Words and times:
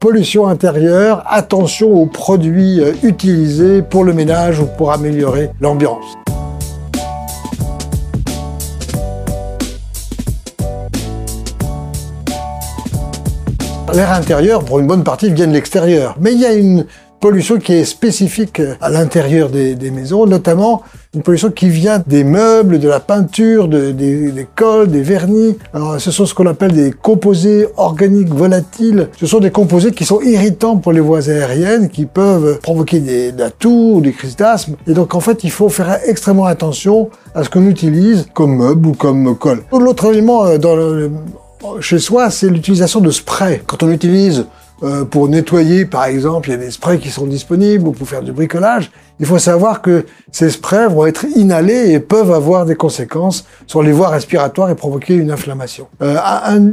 pollution 0.00 0.46
intérieure, 0.46 1.24
attention 1.26 1.92
aux 1.92 2.06
produits 2.06 2.80
euh, 2.80 2.92
utilisés 3.02 3.82
pour 3.82 4.04
le 4.04 4.12
ménage 4.12 4.60
ou 4.60 4.66
pour 4.66 4.92
améliorer 4.92 5.50
l'ambiance. 5.60 6.04
L'air 13.92 14.12
intérieur, 14.12 14.64
pour 14.64 14.78
une 14.78 14.86
bonne 14.86 15.02
partie, 15.02 15.32
vient 15.32 15.48
de 15.48 15.52
l'extérieur. 15.52 16.14
Mais 16.20 16.32
il 16.32 16.40
y 16.40 16.46
a 16.46 16.52
une 16.52 16.86
pollution 17.18 17.58
qui 17.58 17.72
est 17.72 17.84
spécifique 17.84 18.62
à 18.80 18.90
l'intérieur 18.90 19.48
des, 19.48 19.90
maisons, 19.90 20.26
notamment 20.26 20.82
une 21.14 21.22
pollution 21.22 21.50
qui 21.50 21.70
vient 21.70 22.02
des 22.06 22.22
meubles, 22.22 22.78
de 22.78 22.88
la 22.88 23.00
peinture, 23.00 23.66
des, 23.66 23.94
des, 23.94 24.46
cols, 24.54 24.88
des 24.88 25.00
vernis. 25.00 25.56
Alors, 25.72 25.98
ce 25.98 26.10
sont 26.10 26.26
ce 26.26 26.34
qu'on 26.34 26.46
appelle 26.46 26.72
des 26.72 26.90
composés 26.90 27.66
organiques 27.78 28.28
volatiles. 28.28 29.08
Ce 29.18 29.26
sont 29.26 29.40
des 29.40 29.50
composés 29.50 29.92
qui 29.92 30.04
sont 30.04 30.20
irritants 30.20 30.76
pour 30.76 30.92
les 30.92 31.00
voies 31.00 31.30
aériennes, 31.30 31.88
qui 31.88 32.04
peuvent 32.04 32.58
provoquer 32.60 33.00
des, 33.00 33.32
de 33.32 33.40
la 33.40 33.50
toux 33.50 33.94
ou 33.96 34.00
des 34.02 34.12
crises 34.12 34.36
d'asthme. 34.36 34.74
Et 34.86 34.92
donc, 34.92 35.14
en 35.14 35.20
fait, 35.20 35.44
il 35.44 35.50
faut 35.50 35.70
faire 35.70 35.98
extrêmement 36.04 36.44
attention 36.44 37.08
à 37.34 37.42
ce 37.42 37.48
qu'on 37.48 37.66
utilise 37.66 38.26
comme 38.34 38.56
meuble 38.56 38.88
ou 38.88 38.92
comme 38.92 39.34
colle. 39.36 39.62
L'autre 39.72 40.12
élément 40.12 40.44
euh, 40.44 41.08
chez 41.80 41.98
soi, 41.98 42.30
c'est 42.30 42.48
l'utilisation 42.50 43.00
de 43.00 43.10
sprays. 43.10 43.62
Quand 43.66 43.82
on 43.82 43.90
utilise 43.90 44.44
euh, 44.82 45.04
pour 45.04 45.28
nettoyer, 45.28 45.84
par 45.84 46.04
exemple, 46.04 46.48
il 46.48 46.52
y 46.52 46.54
a 46.54 46.58
des 46.58 46.70
sprays 46.70 46.98
qui 46.98 47.10
sont 47.10 47.26
disponibles 47.26 47.88
ou 47.88 47.92
pour 47.92 48.08
faire 48.08 48.22
du 48.22 48.32
bricolage. 48.32 48.92
Il 49.18 49.26
faut 49.26 49.38
savoir 49.38 49.82
que 49.82 50.06
ces 50.30 50.50
sprays 50.50 50.86
vont 50.86 51.06
être 51.06 51.26
inhalés 51.34 51.90
et 51.90 51.98
peuvent 51.98 52.30
avoir 52.30 52.64
des 52.64 52.76
conséquences 52.76 53.44
sur 53.66 53.82
les 53.82 53.90
voies 53.90 54.08
respiratoires 54.08 54.70
et 54.70 54.76
provoquer 54.76 55.14
une 55.14 55.32
inflammation. 55.32 55.88
Euh, 56.02 56.16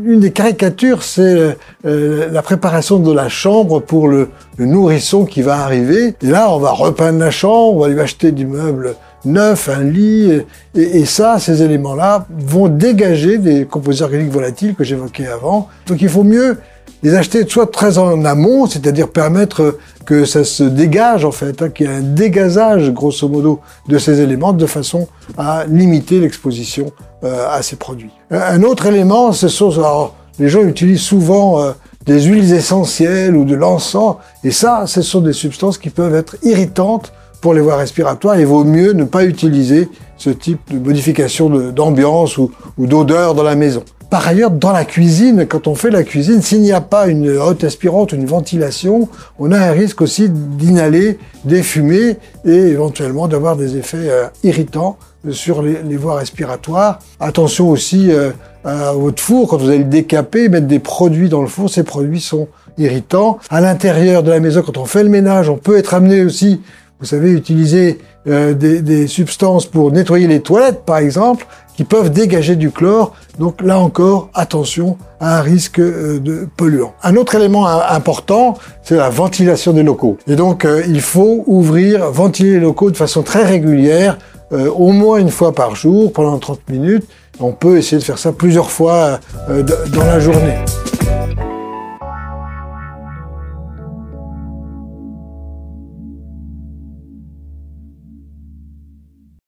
une 0.05 0.19
des 0.19 0.31
caricatures, 0.31 1.01
c'est 1.01 1.57
euh, 1.85 2.29
la 2.31 2.41
préparation 2.43 2.99
de 2.99 3.11
la 3.11 3.29
chambre 3.29 3.79
pour 3.79 4.07
le, 4.07 4.29
nourrisson 4.59 5.25
qui 5.25 5.41
va 5.41 5.57
arriver. 5.57 6.13
Et 6.21 6.27
là, 6.27 6.51
on 6.51 6.59
va 6.59 6.71
repeindre 6.71 7.19
la 7.19 7.31
chambre, 7.31 7.77
on 7.77 7.79
va 7.81 7.87
lui 7.87 7.99
acheter 7.99 8.31
du 8.31 8.45
meuble 8.45 8.95
neuf, 9.25 9.69
un 9.69 9.83
lit, 9.83 10.31
et, 10.75 10.99
et 10.99 11.05
ça, 11.05 11.39
ces 11.39 11.63
éléments-là 11.63 12.27
vont 12.29 12.67
dégager 12.67 13.39
des 13.39 13.65
composés 13.65 14.03
organiques 14.03 14.31
volatiles 14.31 14.75
que 14.75 14.83
j'évoquais 14.83 15.25
avant. 15.25 15.67
Donc 15.87 16.03
il 16.03 16.09
faut 16.09 16.23
mieux 16.23 16.59
les 17.03 17.13
acheter 17.13 17.45
soit 17.47 17.71
très 17.71 17.97
en 17.97 18.25
amont, 18.25 18.65
c'est-à-dire 18.65 19.09
permettre 19.09 19.77
que 20.05 20.25
ça 20.25 20.43
se 20.43 20.63
dégage 20.63 21.25
en 21.25 21.31
fait, 21.31 21.61
hein, 21.61 21.69
qu'il 21.69 21.87
y 21.87 21.89
ait 21.89 21.93
un 21.93 22.01
dégazage 22.01 22.91
grosso 22.91 23.27
modo 23.27 23.59
de 23.87 23.97
ces 23.97 24.21
éléments 24.21 24.53
de 24.53 24.65
façon 24.65 25.07
à 25.37 25.65
limiter 25.67 26.19
l'exposition 26.19 26.91
euh, 27.23 27.47
à 27.49 27.61
ces 27.61 27.75
produits. 27.75 28.11
Un 28.31 28.63
autre 28.63 28.85
élément, 28.85 29.31
ce 29.33 29.47
sont 29.47 29.71
alors, 29.77 30.15
les 30.39 30.49
gens 30.49 30.63
utilisent 30.63 31.01
souvent 31.01 31.61
euh, 31.61 31.71
des 32.05 32.21
huiles 32.21 32.53
essentielles 32.53 33.35
ou 33.35 33.45
de 33.45 33.55
l'encens, 33.55 34.17
et 34.43 34.51
ça, 34.51 34.85
ce 34.87 35.01
sont 35.01 35.21
des 35.21 35.33
substances 35.33 35.77
qui 35.77 35.89
peuvent 35.89 36.15
être 36.15 36.37
irritantes 36.43 37.13
pour 37.41 37.53
les 37.53 37.61
voies 37.61 37.77
respiratoires. 37.77 38.39
Il 38.39 38.45
vaut 38.45 38.63
mieux 38.63 38.93
ne 38.93 39.03
pas 39.03 39.25
utiliser 39.25 39.89
ce 40.17 40.29
type 40.29 40.59
de 40.71 40.79
modification 40.79 41.49
d'ambiance 41.49 42.37
ou 42.37 42.51
d'odeur 42.77 43.35
dans 43.35 43.43
la 43.43 43.55
maison. 43.55 43.83
Par 44.09 44.27
ailleurs, 44.27 44.51
dans 44.51 44.71
la 44.71 44.85
cuisine, 44.85 45.45
quand 45.47 45.67
on 45.67 45.75
fait 45.75 45.89
la 45.89 46.03
cuisine, 46.03 46.41
s'il 46.41 46.61
n'y 46.61 46.71
a 46.71 46.81
pas 46.81 47.07
une 47.07 47.37
haute 47.37 47.63
aspirante, 47.63 48.13
une 48.13 48.25
ventilation, 48.25 49.09
on 49.39 49.51
a 49.51 49.57
un 49.57 49.71
risque 49.71 50.01
aussi 50.01 50.29
d'inhaler 50.29 51.17
des 51.43 51.63
fumées 51.63 52.17
et 52.45 52.55
éventuellement 52.55 53.27
d'avoir 53.27 53.55
des 53.55 53.77
effets 53.77 54.09
euh, 54.09 54.27
irritants 54.43 54.97
sur 55.31 55.63
les, 55.63 55.97
voies 55.97 56.15
respiratoires. 56.15 56.99
Attention 57.19 57.69
aussi 57.69 58.11
euh, 58.11 58.31
à 58.63 58.93
votre 58.93 59.21
four, 59.21 59.49
quand 59.49 59.57
vous 59.57 59.69
allez 59.69 59.79
le 59.79 59.83
décaper, 59.85 60.49
mettre 60.49 60.67
des 60.67 60.79
produits 60.79 61.29
dans 61.29 61.41
le 61.41 61.47
four, 61.47 61.69
ces 61.69 61.83
produits 61.83 62.21
sont 62.21 62.47
irritants. 62.77 63.39
À 63.49 63.59
l'intérieur 63.59 64.21
de 64.21 64.29
la 64.29 64.39
maison, 64.39 64.61
quand 64.61 64.77
on 64.77 64.85
fait 64.85 65.03
le 65.03 65.09
ménage, 65.09 65.49
on 65.49 65.57
peut 65.57 65.77
être 65.77 65.93
amené 65.93 66.23
aussi, 66.23 66.61
vous 66.99 67.05
savez, 67.05 67.31
utiliser 67.31 67.99
euh, 68.27 68.53
des, 68.53 68.81
des 68.81 69.07
substances 69.07 69.65
pour 69.65 69.91
nettoyer 69.91 70.27
les 70.27 70.41
toilettes, 70.41 70.83
par 70.85 70.97
exemple, 70.97 71.45
qui 71.75 71.83
peuvent 71.83 72.09
dégager 72.09 72.55
du 72.55 72.71
chlore. 72.71 73.13
Donc 73.39 73.61
là 73.61 73.79
encore, 73.79 74.29
attention 74.33 74.97
à 75.19 75.39
un 75.39 75.41
risque 75.41 75.79
euh, 75.79 76.19
de 76.19 76.47
polluant. 76.55 76.93
Un 77.03 77.15
autre 77.15 77.35
élément 77.35 77.67
important, 77.67 78.57
c'est 78.83 78.95
la 78.95 79.09
ventilation 79.09 79.73
des 79.73 79.83
locaux. 79.83 80.17
Et 80.27 80.35
donc 80.35 80.65
euh, 80.65 80.83
il 80.87 81.01
faut 81.01 81.43
ouvrir, 81.47 82.09
ventiler 82.11 82.51
les 82.51 82.59
locaux 82.59 82.91
de 82.91 82.97
façon 82.97 83.23
très 83.23 83.43
régulière, 83.43 84.17
euh, 84.51 84.69
au 84.69 84.91
moins 84.91 85.17
une 85.17 85.31
fois 85.31 85.53
par 85.53 85.75
jour, 85.75 86.11
pendant 86.13 86.37
30 86.37 86.69
minutes. 86.69 87.05
On 87.39 87.51
peut 87.51 87.77
essayer 87.77 87.97
de 87.97 88.03
faire 88.03 88.17
ça 88.17 88.31
plusieurs 88.31 88.71
fois 88.71 89.19
dans 89.49 90.05
la 90.05 90.21
journée. 90.21 90.55